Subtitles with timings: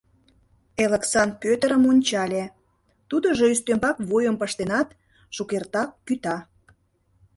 [0.83, 2.43] —Элыксан Пӧтырым ончале:
[3.09, 4.89] тудыжо ӱстембак вуйым пыштенат,
[5.35, 6.37] шукертак кӱта.